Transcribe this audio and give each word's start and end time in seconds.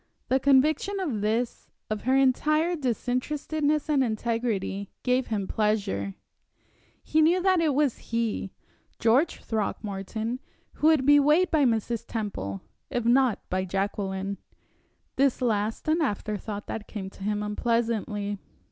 The 0.29 0.39
conviction 0.39 0.99
of 0.99 1.21
this, 1.21 1.69
of 1.87 2.05
her 2.05 2.15
entire 2.17 2.75
disinterestedness 2.75 3.87
and 3.87 4.03
integrity, 4.03 4.89
gave 5.03 5.27
him 5.27 5.47
pleasure. 5.47 6.15
He 7.03 7.21
knew 7.21 7.39
that 7.43 7.59
it 7.61 7.75
was 7.75 7.99
he 8.09 8.51
George 8.97 9.43
Throckmorton 9.43 10.39
who 10.73 10.87
would 10.87 11.05
be 11.05 11.19
weighed 11.19 11.51
by 11.51 11.65
Mrs. 11.65 12.03
Temple, 12.07 12.61
if 12.89 13.05
not 13.05 13.47
by 13.47 13.63
Jacqueline; 13.63 14.39
this 15.17 15.39
last 15.39 15.87
an 15.87 16.01
afterthought 16.01 16.65
that 16.65 16.87
came 16.87 17.11
to 17.11 17.21
him 17.23 17.43
unpleasantly. 17.43 18.39